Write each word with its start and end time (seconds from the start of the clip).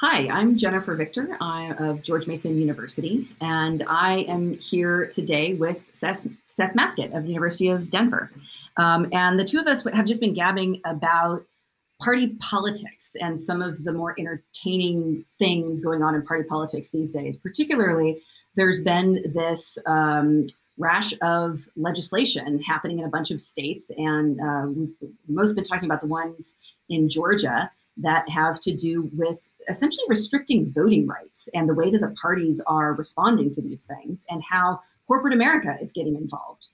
Hi, 0.00 0.28
I'm 0.28 0.58
Jennifer 0.58 0.94
Victor. 0.94 1.38
I'm 1.40 1.72
of 1.82 2.02
George 2.02 2.26
Mason 2.26 2.60
University, 2.60 3.26
and 3.40 3.82
I 3.88 4.26
am 4.28 4.58
here 4.58 5.06
today 5.06 5.54
with 5.54 5.86
Seth, 5.92 6.26
Seth 6.48 6.74
Masket 6.74 7.14
of 7.14 7.22
the 7.22 7.30
University 7.30 7.70
of 7.70 7.88
Denver. 7.88 8.30
Um, 8.76 9.08
and 9.14 9.40
the 9.40 9.44
two 9.46 9.58
of 9.58 9.66
us 9.66 9.84
have 9.84 10.04
just 10.04 10.20
been 10.20 10.34
gabbing 10.34 10.82
about 10.84 11.46
party 11.98 12.36
politics 12.40 13.16
and 13.22 13.40
some 13.40 13.62
of 13.62 13.84
the 13.84 13.92
more 13.92 14.14
entertaining 14.18 15.24
things 15.38 15.80
going 15.80 16.02
on 16.02 16.14
in 16.14 16.20
party 16.26 16.44
politics 16.46 16.90
these 16.90 17.10
days. 17.10 17.38
Particularly, 17.38 18.20
there's 18.54 18.84
been 18.84 19.32
this 19.32 19.78
um, 19.86 20.44
rash 20.76 21.14
of 21.22 21.68
legislation 21.74 22.60
happening 22.60 22.98
in 22.98 23.06
a 23.06 23.10
bunch 23.10 23.30
of 23.30 23.40
states, 23.40 23.90
and 23.96 24.38
uh, 24.42 24.66
we've 24.66 25.10
most 25.26 25.54
been 25.54 25.64
talking 25.64 25.86
about 25.86 26.02
the 26.02 26.06
ones 26.06 26.52
in 26.90 27.08
Georgia 27.08 27.70
that 27.96 28.28
have 28.28 28.60
to 28.60 28.74
do 28.74 29.10
with 29.14 29.48
essentially 29.68 30.04
restricting 30.08 30.70
voting 30.70 31.06
rights 31.06 31.48
and 31.54 31.68
the 31.68 31.74
way 31.74 31.90
that 31.90 32.00
the 32.00 32.14
parties 32.20 32.60
are 32.66 32.94
responding 32.94 33.50
to 33.50 33.62
these 33.62 33.84
things 33.84 34.24
and 34.28 34.42
how 34.50 34.80
corporate 35.06 35.32
America 35.32 35.76
is 35.80 35.92
getting 35.92 36.16
involved. 36.16 36.68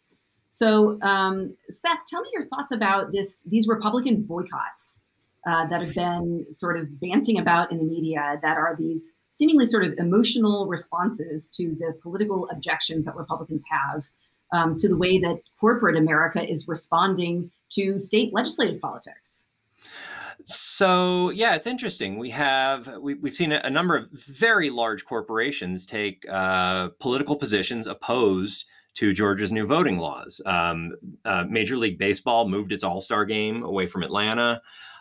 So, 0.51 1.01
um, 1.01 1.56
Seth, 1.70 2.05
tell 2.06 2.23
me 2.23 2.29
your 2.32 2.45
thoughts 2.45 2.73
about 2.73 3.12
this 3.12 3.43
these 3.45 3.66
Republican 3.66 4.23
boycotts 4.23 5.01
uh, 5.46 5.66
that 5.66 5.80
have 5.80 5.95
been 5.95 6.46
sort 6.51 6.79
of 6.79 7.01
banting 7.01 7.38
about 7.38 7.73
in 7.73 7.79
the 7.79 7.84
media 7.84 8.38
that 8.43 8.59
are 8.59 8.77
these 8.79 9.12
seemingly 9.30 9.65
sort 9.65 9.84
of 9.84 9.95
emotional 9.98 10.66
responses 10.66 11.48
to 11.48 11.74
the 11.79 11.95
political 12.02 12.48
objections 12.51 13.07
that 13.07 13.16
Republicans 13.16 13.65
have 13.70 14.04
um, 14.52 14.77
to 14.77 14.88
the 14.88 14.96
way 14.96 15.18
that 15.18 15.41
corporate 15.59 15.96
America 15.96 16.46
is 16.46 16.68
responding 16.68 17.51
to 17.70 17.98
state 17.98 18.34
legislative 18.34 18.80
politics. 18.80 19.46
So 20.45 21.30
yeah, 21.30 21.54
it's 21.54 21.66
interesting. 21.66 22.18
We 22.18 22.30
have 22.30 22.88
we, 23.00 23.16
have 23.24 23.34
seen 23.34 23.52
a, 23.52 23.70
number 23.70 23.96
of 23.96 24.10
very 24.12 24.70
large 24.70 25.04
corporations 25.04 25.87
take 25.87 26.24
uh, 26.30 26.90
political 27.01 27.37
positions 27.37 27.87
opposed 27.87 28.66
to 28.95 29.12
Georgia's 29.12 29.52
new 29.52 29.66
voting 29.66 29.98
laws. 29.98 30.40
Um, 30.45 30.92
uh, 31.24 31.45
Major 31.48 31.76
League 31.76 31.98
Baseball 31.98 32.48
moved 32.48 32.73
its 32.73 32.84
All 32.84 33.01
Star 33.01 33.24
game 33.24 33.62
away 33.62 33.87
from 33.87 34.02
Atlanta. 34.02 34.60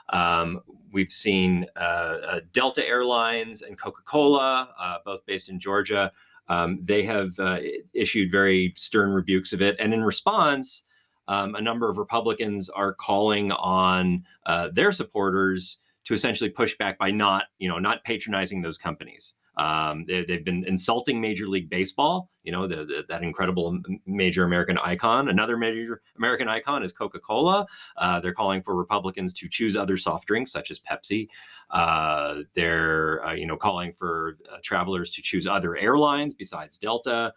Um, 0.10 0.62
we've 0.92 1.12
seen 1.12 1.66
uh, 1.76 2.18
uh 2.26 2.40
Delta 2.54 2.86
Airlines 2.88 3.62
and 3.62 3.78
Coca 3.78 4.02
Cola, 4.04 4.74
uh, 4.80 4.98
both 5.06 5.26
based 5.26 5.50
in 5.50 5.60
Georgia. 5.60 6.12
Um, 6.48 6.80
they 6.84 7.04
have 7.04 7.40
uh, 7.40 7.60
issued 7.94 8.32
very 8.32 8.74
stern 8.76 9.12
rebukes 9.12 9.54
of 9.54 9.62
it, 9.62 9.76
and 9.80 9.94
in 9.94 10.04
response 10.04 10.84
um, 11.32 11.56
a 11.56 11.62
number 11.62 11.88
of 11.88 11.98
Republicans 11.98 12.70
are 12.70 12.94
calling 12.94 13.54
on 13.54 14.26
uh, 14.48 14.68
their 14.74 14.92
supporters 14.92 15.80
to 16.04 16.14
essentially 16.14 16.50
push 16.50 16.78
back 16.78 17.00
by 17.00 17.10
not, 17.10 17.46
you 17.58 17.70
know, 17.70 17.80
not 17.80 18.04
patronizing 18.04 18.62
those 18.62 18.78
companies. 18.78 19.36
Um, 19.56 20.04
they, 20.06 20.26
have 20.28 20.44
been 20.44 20.66
insulting 20.66 21.22
Major 21.22 21.48
League 21.48 21.70
Baseball, 21.70 22.30
you 22.44 22.52
know, 22.52 22.68
the, 22.68 22.84
the, 22.84 23.06
that 23.08 23.24
incredible 23.24 23.80
major 24.06 24.44
American 24.44 24.78
icon. 24.78 25.30
Another 25.30 25.56
major 25.56 26.02
American 26.18 26.50
icon 26.50 26.84
is 26.84 26.92
Coca 26.92 27.20
Cola. 27.20 27.66
Uh, 27.96 28.20
they're 28.20 28.34
calling 28.34 28.62
for 28.62 28.76
Republicans 28.76 29.34
to 29.36 29.48
choose 29.48 29.78
other 29.78 29.96
soft 29.96 30.28
drinks, 30.28 30.52
such 30.52 30.70
as 30.70 30.82
Pepsi. 30.82 31.30
Uh, 31.70 32.42
they're, 32.56 33.26
uh, 33.26 33.34
you 33.34 33.46
know, 33.46 33.56
calling 33.56 33.94
for 33.94 34.38
uh, 34.52 34.58
travelers 34.64 35.12
to 35.12 35.22
choose 35.22 35.48
other 35.48 35.78
airlines 35.78 36.36
besides 36.36 36.78
Delta. 36.78 37.34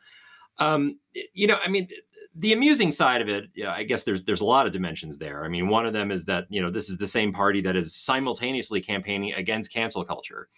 Um, 0.59 0.98
you 1.33 1.47
know, 1.47 1.59
I 1.65 1.69
mean, 1.69 1.89
the 2.36 2.52
amusing 2.52 2.92
side 2.92 3.20
of 3.20 3.28
it, 3.28 3.50
yeah, 3.54 3.72
I 3.72 3.84
guess 3.84 4.02
there's 4.02 4.24
there's 4.24 4.40
a 4.40 4.44
lot 4.46 4.66
of 4.66 4.72
dimensions 4.72 5.18
there. 5.18 5.44
I 5.44 5.48
mean, 5.48 5.68
one 5.68 5.86
of 5.86 5.92
them 5.92 6.10
is 6.10 6.24
that 6.27 6.46
you 6.48 6.60
know 6.60 6.70
this 6.70 6.88
is 6.88 6.98
the 6.98 7.08
same 7.08 7.32
party 7.32 7.60
that 7.62 7.76
is 7.76 7.94
simultaneously 7.94 8.80
campaigning 8.80 9.32
against 9.34 9.72
cancel 9.72 10.04
culture, 10.04 10.48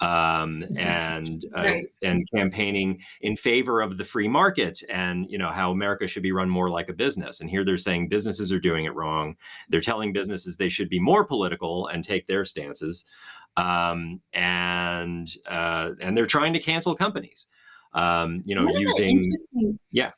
um, 0.00 0.62
mm-hmm. 0.62 0.78
and 0.78 1.44
uh, 1.56 1.62
right. 1.62 1.86
and 2.02 2.28
campaigning 2.34 3.00
in 3.20 3.36
favor 3.36 3.80
of 3.80 3.98
the 3.98 4.04
free 4.04 4.28
market 4.28 4.82
and 4.88 5.26
you 5.30 5.38
know 5.38 5.50
how 5.50 5.70
America 5.70 6.06
should 6.06 6.22
be 6.22 6.32
run 6.32 6.48
more 6.48 6.70
like 6.70 6.88
a 6.88 6.94
business. 6.94 7.40
And 7.40 7.48
here 7.48 7.64
they're 7.64 7.78
saying 7.78 8.08
businesses 8.08 8.52
are 8.52 8.60
doing 8.60 8.84
it 8.84 8.94
wrong. 8.94 9.36
They're 9.68 9.80
telling 9.80 10.12
businesses 10.12 10.56
they 10.56 10.68
should 10.68 10.88
be 10.88 11.00
more 11.00 11.24
political 11.24 11.86
and 11.88 12.04
take 12.04 12.26
their 12.26 12.44
stances, 12.44 13.04
um, 13.56 14.20
and 14.32 15.28
uh, 15.46 15.92
and 16.00 16.16
they're 16.16 16.26
trying 16.26 16.52
to 16.54 16.60
cancel 16.60 16.94
companies 16.94 17.46
um, 17.94 18.42
you 18.44 18.54
know, 18.54 18.68
using 18.70 19.32
yeah. 19.90 20.10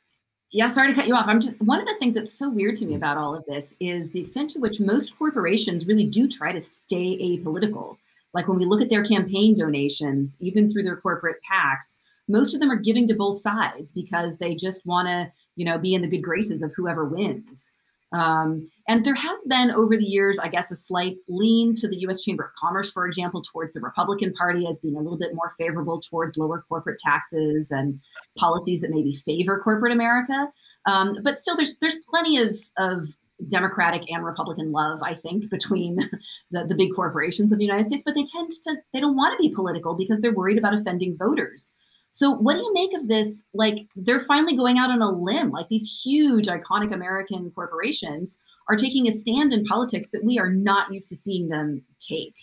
Yeah, 0.55 0.67
sorry 0.67 0.87
to 0.87 0.93
cut 0.93 1.05
you 1.05 1.15
off. 1.15 1.27
I'm 1.27 1.41
just 1.41 1.59
one 1.59 1.81
of 1.81 1.85
the 1.85 1.97
things 1.99 2.13
that's 2.13 2.31
so 2.31 2.49
weird 2.49 2.77
to 2.77 2.85
me 2.85 2.95
about 2.95 3.17
all 3.17 3.35
of 3.35 3.45
this 3.45 3.75
is 3.81 4.11
the 4.11 4.21
extent 4.21 4.51
to 4.51 4.59
which 4.59 4.79
most 4.79 5.17
corporations 5.17 5.85
really 5.85 6.05
do 6.05 6.29
try 6.29 6.53
to 6.53 6.61
stay 6.61 7.17
apolitical. 7.19 7.97
Like 8.33 8.47
when 8.47 8.57
we 8.57 8.63
look 8.63 8.79
at 8.79 8.87
their 8.87 9.03
campaign 9.03 9.53
donations, 9.57 10.37
even 10.39 10.69
through 10.69 10.83
their 10.83 10.95
corporate 10.95 11.41
PACs, 11.51 11.99
most 12.29 12.53
of 12.53 12.61
them 12.61 12.71
are 12.71 12.77
giving 12.77 13.05
to 13.09 13.13
both 13.13 13.41
sides 13.41 13.91
because 13.91 14.37
they 14.37 14.55
just 14.55 14.85
want 14.85 15.09
to, 15.09 15.29
you 15.57 15.65
know, 15.65 15.77
be 15.77 15.93
in 15.93 16.01
the 16.01 16.07
good 16.07 16.23
graces 16.23 16.61
of 16.61 16.73
whoever 16.73 17.03
wins. 17.03 17.73
Um, 18.15 18.69
and 18.87 19.03
there 19.03 19.15
has 19.15 19.37
been 19.47 19.71
over 19.71 19.97
the 19.97 20.05
years, 20.05 20.39
I 20.39 20.47
guess, 20.47 20.71
a 20.71 20.75
slight 20.75 21.17
lean 21.27 21.75
to 21.77 21.87
the 21.87 21.97
US 22.07 22.21
Chamber 22.23 22.43
of 22.43 22.51
Commerce, 22.59 22.91
for 22.91 23.05
example, 23.05 23.41
towards 23.41 23.73
the 23.73 23.81
Republican 23.81 24.33
Party 24.33 24.67
as 24.67 24.79
being 24.79 24.95
a 24.95 25.01
little 25.01 25.17
bit 25.17 25.33
more 25.33 25.51
favorable 25.57 25.99
towards 26.01 26.37
lower 26.37 26.63
corporate 26.69 26.99
taxes 26.99 27.71
and 27.71 27.99
policies 28.37 28.81
that 28.81 28.91
maybe 28.91 29.13
favor 29.13 29.59
corporate 29.59 29.91
America. 29.91 30.47
Um, 30.85 31.17
but 31.23 31.37
still, 31.37 31.55
there's 31.55 31.75
there's 31.81 31.95
plenty 32.09 32.37
of, 32.37 32.55
of 32.77 33.07
Democratic 33.49 34.09
and 34.09 34.23
Republican 34.23 34.71
love, 34.71 34.99
I 35.03 35.15
think, 35.15 35.49
between 35.49 35.97
the, 36.51 36.63
the 36.65 36.75
big 36.75 36.93
corporations 36.95 37.51
of 37.51 37.57
the 37.57 37.65
United 37.65 37.87
States, 37.87 38.03
but 38.05 38.15
they 38.15 38.23
tend 38.23 38.51
to, 38.51 38.75
they 38.93 38.99
don't 38.99 39.15
want 39.17 39.37
to 39.37 39.41
be 39.41 39.53
political 39.53 39.95
because 39.95 40.21
they're 40.21 40.33
worried 40.33 40.57
about 40.57 40.73
offending 40.73 41.17
voters. 41.17 41.73
So, 42.15 42.31
what 42.31 42.53
do 42.53 42.59
you 42.59 42.73
make 42.73 42.93
of 42.93 43.09
this? 43.09 43.43
Like, 43.53 43.87
they're 43.97 44.21
finally 44.21 44.55
going 44.55 44.77
out 44.77 44.89
on 44.89 45.01
a 45.01 45.11
limb. 45.11 45.51
Like, 45.51 45.67
these 45.67 46.01
huge, 46.01 46.47
iconic 46.47 46.93
American 46.93 47.51
corporations 47.51 48.39
are 48.69 48.77
taking 48.77 49.05
a 49.05 49.11
stand 49.11 49.51
in 49.51 49.65
politics 49.65 50.11
that 50.11 50.23
we 50.23 50.39
are 50.39 50.49
not 50.49 50.93
used 50.93 51.09
to 51.09 51.15
seeing 51.17 51.49
them 51.49 51.83
take. 51.99 52.33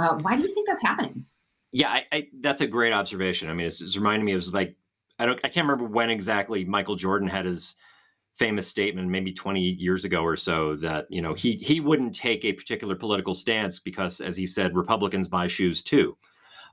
Uh, 0.00 0.16
why 0.16 0.34
do 0.34 0.42
you 0.42 0.52
think 0.52 0.66
that's 0.66 0.82
happening? 0.82 1.24
Yeah, 1.70 1.90
I, 1.90 2.06
I, 2.10 2.26
that's 2.40 2.60
a 2.60 2.66
great 2.66 2.92
observation. 2.92 3.48
I 3.48 3.54
mean, 3.54 3.68
it's, 3.68 3.80
it's 3.80 3.94
reminding 3.94 4.24
me 4.24 4.32
of 4.32 4.48
like 4.48 4.74
I 5.20 5.26
don't 5.26 5.38
I 5.44 5.48
can't 5.48 5.68
remember 5.68 5.84
when 5.84 6.10
exactly 6.10 6.64
Michael 6.64 6.96
Jordan 6.96 7.28
had 7.28 7.44
his 7.44 7.76
famous 8.34 8.66
statement 8.66 9.08
maybe 9.08 9.32
20 9.32 9.60
years 9.60 10.04
ago 10.04 10.24
or 10.24 10.36
so 10.36 10.74
that 10.74 11.06
you 11.08 11.22
know 11.22 11.34
he 11.34 11.52
he 11.58 11.78
wouldn't 11.78 12.16
take 12.16 12.44
a 12.44 12.52
particular 12.52 12.96
political 12.96 13.32
stance 13.32 13.78
because 13.78 14.20
as 14.20 14.36
he 14.36 14.44
said 14.44 14.74
republicans 14.74 15.28
buy 15.28 15.46
shoes 15.46 15.84
too 15.84 16.16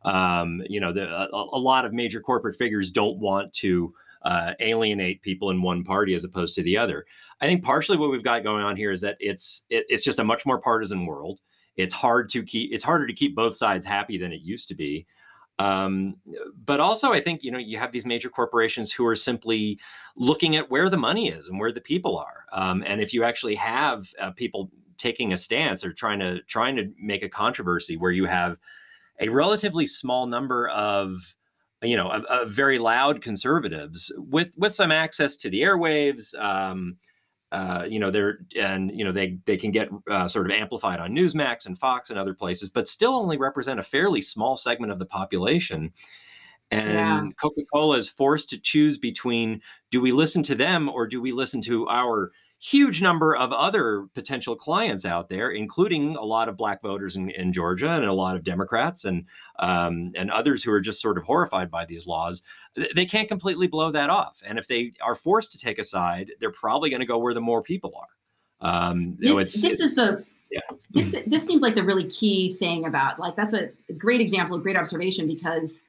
um, 0.04 0.62
you 0.68 0.80
know, 0.80 0.92
the, 0.92 1.08
a, 1.08 1.30
a, 1.32 1.60
lot 1.60 1.86
of 1.86 1.94
major 1.94 2.20
corporate 2.20 2.56
figures 2.56 2.90
don't 2.90 3.20
want 3.20 3.54
to 3.54 3.94
uh, 4.24 4.54
alienate 4.60 5.22
people 5.22 5.52
in 5.52 5.62
one 5.62 5.84
party 5.84 6.14
as 6.14 6.24
opposed 6.24 6.56
to 6.56 6.64
the 6.64 6.78
other. 6.78 7.06
I 7.40 7.46
think 7.46 7.64
partially 7.64 7.98
what 7.98 8.12
we've 8.12 8.24
got 8.24 8.44
going 8.44 8.64
on 8.64 8.76
here 8.76 8.92
is 8.92 9.02
that 9.02 9.18
it's 9.20 9.66
it, 9.70 9.86
it's 9.90 10.04
just 10.04 10.20
a 10.20 10.24
much 10.24 10.46
more 10.46 10.60
partisan 10.60 11.06
world. 11.06 11.40
It's 11.76 11.94
hard 11.94 12.30
to 12.32 12.44
keep 12.44 12.74
it's 12.74 12.84
harder 12.84 13.08
to 13.08 13.14
keep 13.14 13.36
both 13.36 13.56
sides 13.56 13.86
happy 13.86 14.18
than 14.18 14.32
it 14.32 14.42
used 14.42 14.68
to 14.70 14.76
be. 14.76 15.06
Um, 15.60 16.16
but 16.66 16.80
also, 16.80 17.12
I 17.12 17.20
think 17.20 17.44
you 17.44 17.52
know 17.52 17.60
you 17.60 17.78
have 17.78 17.92
these 17.92 18.06
major 18.06 18.30
corporations 18.30 18.92
who 18.92 19.06
are 19.06 19.16
simply 19.16 19.80
looking 20.16 20.56
at 20.56 20.70
where 20.70 20.90
the 20.90 20.98
money 20.98 21.30
is 21.30 21.48
and 21.48 21.60
where 21.60 21.72
the 21.72 21.82
people 21.82 22.18
are. 22.18 22.46
Um, 22.52 22.84
and 22.86 23.02
if 23.02 23.14
you 23.14 23.24
actually 23.24 23.56
have 23.56 24.08
uh, 24.20 24.32
people 24.32 24.72
taking 24.98 25.34
a 25.34 25.38
stance 25.38 25.84
or 25.84 25.94
trying 25.94 26.20
to 26.20 26.42
trying 26.44 26.76
to 26.76 26.92
make 27.00 27.24
a 27.24 27.30
controversy 27.30 27.98
where 27.98 28.12
you 28.12 28.26
have 28.26 28.60
a 29.22 29.30
relatively 29.30 29.88
small 29.88 30.26
number 30.26 30.68
of 30.70 31.36
you 31.82 31.96
know 31.96 32.10
of, 32.10 32.26
of 32.26 32.50
very 32.50 32.78
loud 32.78 33.22
conservatives 33.22 34.12
with 34.18 34.54
with 34.58 34.76
some 34.76 34.92
access 34.92 35.36
to 35.38 35.50
the 35.50 35.62
airwaves 35.62 36.38
um, 36.40 36.98
uh, 37.52 37.86
you 37.88 38.00
know 38.00 38.12
they're 38.12 38.40
and 38.60 38.92
you 38.98 39.06
know 39.06 39.12
they 39.12 39.38
they 39.46 39.58
can 39.58 39.72
get 39.72 39.90
uh, 40.10 40.28
sort 40.28 40.50
of 40.50 40.52
amplified 40.52 41.00
on 41.00 41.12
newsmax 41.12 41.66
and 41.66 41.78
fox 41.78 42.10
and 42.10 42.20
other 42.20 42.34
places 42.34 42.70
but 42.70 42.88
still 42.88 43.14
only 43.14 43.38
represent 43.38 43.80
a 43.80 43.84
fairly 43.84 44.22
small 44.22 44.58
segment 44.58 44.92
of 44.92 45.00
the 45.00 45.06
population 45.06 45.92
and 46.72 47.28
yeah. 47.28 47.34
coca-cola 47.42 47.98
is 47.98 48.08
forced 48.08 48.50
to 48.50 48.58
choose 48.58 48.98
between 48.98 49.62
do 49.92 50.02
we 50.02 50.12
listen 50.12 50.44
to 50.44 50.56
them 50.56 50.90
or 50.90 51.08
do 51.08 51.22
we 51.22 51.32
listen 51.32 51.62
to 51.62 51.88
our 51.90 52.32
huge 52.62 53.02
number 53.02 53.36
of 53.36 53.52
other 53.52 54.06
potential 54.14 54.56
clients 54.56 55.04
out 55.04 55.30
there, 55.30 55.50
including 55.50 56.16
a 56.16 56.24
lot 56.24 56.48
of 56.48 56.56
black 56.56 56.80
voters 56.84 57.16
in, 57.16 57.32
in 57.32 57.52
Georgia 57.52 57.90
and 57.90 58.06
a 58.06 58.14
lot 58.14 58.36
of 58.36 58.44
Democrats 58.44 59.04
and 59.04 59.26
um, 59.58 60.12
and 60.16 60.30
others 60.30 60.64
who 60.64 60.72
are 60.72 60.80
just 60.80 61.02
sort 61.02 61.18
of 61.18 61.24
horrified 61.24 61.72
by 61.72 61.86
these 61.86 62.06
laws. 62.06 62.44
They 62.96 63.06
can't 63.06 63.28
completely 63.28 63.68
blow 63.68 63.92
that 63.92 64.12
off, 64.12 64.42
and 64.46 64.60
if 64.60 64.68
they 64.68 64.94
are 65.02 65.16
forced 65.16 65.52
to 65.54 65.58
take 65.58 65.80
a 65.80 65.84
side, 65.84 66.32
they're 66.40 66.52
probably 66.52 66.92
going 66.92 67.00
to 67.00 67.06
go 67.06 67.18
where 67.18 67.34
the 67.34 67.42
more 67.42 67.64
people 67.64 67.94
are. 68.00 68.70
Um, 68.70 69.16
this, 69.18 69.28
you 69.28 69.34
know, 69.34 69.40
this 69.40 69.80
is 69.80 69.96
the 69.96 70.24
yeah. 70.52 70.60
This 70.92 71.16
this 71.26 71.48
seems 71.48 71.64
like 71.64 71.74
the 71.74 71.84
really 71.84 72.08
key 72.10 72.54
thing 72.54 72.86
about 72.86 73.20
like 73.20 73.36
that's 73.36 73.56
a 73.56 73.70
great 73.98 74.22
example, 74.22 74.58
a 74.58 74.62
great 74.62 74.78
observation 74.78 75.26
because 75.26 75.82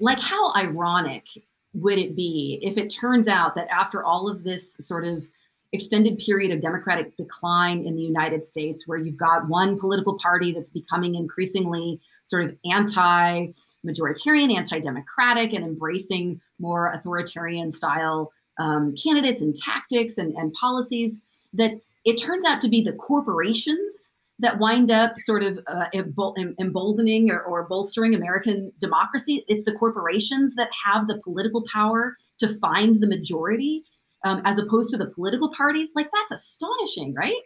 like 0.00 0.20
how 0.20 0.52
ironic 0.54 1.28
would 1.74 1.98
it 1.98 2.16
be 2.16 2.58
if 2.60 2.76
it 2.76 2.90
turns 2.90 3.28
out 3.28 3.54
that 3.54 3.68
after 3.68 4.04
all 4.04 4.28
of 4.28 4.42
this 4.42 4.74
sort 4.74 5.04
of 5.04 5.28
extended 5.72 6.18
period 6.18 6.52
of 6.52 6.60
democratic 6.60 7.16
decline 7.16 7.84
in 7.86 7.96
the 7.96 8.02
United 8.02 8.44
States, 8.44 8.84
where 8.86 8.98
you've 8.98 9.16
got 9.16 9.48
one 9.48 9.78
political 9.78 10.18
party 10.18 10.52
that's 10.52 10.70
becoming 10.70 11.14
increasingly 11.14 12.00
sort 12.26 12.44
of 12.44 12.56
anti 12.70 13.48
majoritarian, 13.86 14.54
anti 14.54 14.78
democratic, 14.80 15.52
and 15.52 15.64
embracing 15.64 16.40
more 16.58 16.92
authoritarian 16.92 17.70
style 17.70 18.32
um, 18.58 18.94
candidates 19.02 19.42
and 19.42 19.56
tactics 19.56 20.18
and, 20.18 20.34
and 20.34 20.52
policies, 20.54 21.22
that 21.52 21.80
it 22.04 22.16
turns 22.16 22.44
out 22.44 22.60
to 22.60 22.68
be 22.68 22.82
the 22.82 22.92
corporations 22.92 24.12
that 24.38 24.58
wind 24.58 24.90
up 24.90 25.18
sort 25.18 25.42
of 25.42 25.60
uh, 25.68 25.86
emboldening 25.94 27.30
or, 27.30 27.40
or, 27.42 27.62
bolstering 27.64 28.14
American 28.14 28.72
democracy. 28.80 29.44
It's 29.46 29.64
the 29.64 29.72
corporations 29.72 30.54
that 30.56 30.68
have 30.84 31.06
the 31.06 31.20
political 31.22 31.62
power 31.72 32.16
to 32.38 32.48
find 32.58 32.96
the 32.96 33.06
majority, 33.06 33.84
um, 34.24 34.42
as 34.44 34.58
opposed 34.58 34.90
to 34.90 34.96
the 34.96 35.06
political 35.06 35.50
parties. 35.56 35.92
Like 35.94 36.10
that's 36.12 36.32
astonishing, 36.32 37.14
right? 37.14 37.42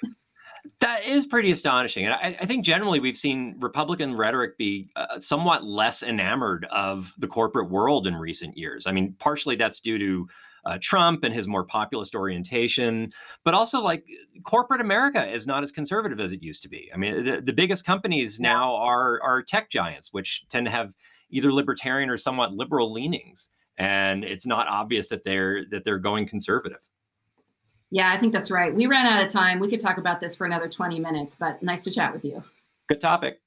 That 0.81 1.05
is 1.05 1.27
pretty 1.27 1.51
astonishing. 1.53 2.07
And 2.07 2.15
I, 2.15 2.37
I, 2.41 2.47
think 2.47 2.65
generally 2.65 2.99
we've 2.99 3.17
seen 3.17 3.57
Republican 3.61 4.17
rhetoric 4.17 4.59
be 4.59 4.91
uh, 4.97 5.21
somewhat 5.21 5.65
less 5.65 6.03
enamored 6.03 6.67
of 6.73 7.13
the 7.19 7.29
corporate 7.29 7.71
world 7.71 8.07
in 8.07 8.17
recent 8.17 8.57
years. 8.57 8.87
I 8.87 8.93
mean, 8.93 9.15
partially 9.19 9.55
that's 9.55 9.79
due 9.79 9.99
to 9.99 10.27
uh, 10.67 10.79
Trump 10.81 11.23
and 11.23 11.33
his 11.33 11.47
more 11.47 11.65
populist 11.65 12.15
orientation, 12.17 13.13
but 13.45 13.55
also 13.55 13.81
like 13.81 14.05
corporate 14.45 14.81
America 14.81 15.25
is 15.25 15.47
not 15.47 15.63
as 15.63 15.71
conservative 15.71 16.19
as 16.19 16.33
it 16.33 16.43
used 16.43 16.63
to 16.63 16.69
be. 16.69 16.91
I 16.93 16.97
mean, 16.97 17.25
the, 17.25 17.41
the 17.41 17.53
biggest 17.53 17.85
companies 17.85 18.41
now 18.41 18.75
are 18.75 19.21
are 19.23 19.43
tech 19.43 19.71
giants, 19.71 20.13
which 20.13 20.45
tend 20.51 20.67
to 20.67 20.73
have 20.73 20.93
either 21.31 21.53
libertarian 21.53 22.11
or 22.11 22.17
somewhat 22.17 22.53
liberal 22.53 22.93
leanings, 22.93 23.49
and 23.79 24.25
it's 24.25 24.47
not 24.47 24.69
obvious 24.69 25.09
that 25.09 25.25
they're 25.25 25.65
that 25.71 25.85
they're 25.85 25.99
going 25.99 26.27
conservative. 26.27 26.79
Yeah, 27.91 28.13
I 28.13 28.19
think 28.19 28.33
that's 28.33 28.51
right. 28.51 28.75
We 28.75 28.87
ran 28.87 29.07
out 29.07 29.25
of 29.25 29.31
time. 29.31 29.61
We 29.61 29.69
could 29.69 29.81
talk 29.81 29.99
about 29.99 30.21
this 30.21 30.35
for 30.35 30.45
another 30.45 30.69
20 30.69 30.99
minutes, 30.99 31.37
but 31.37 31.63
nice 31.63 31.83
to 31.83 31.91
chat 31.91 32.13
with 32.13 32.25
you. 32.25 32.43
Good 32.89 33.01
topic. 33.01 33.41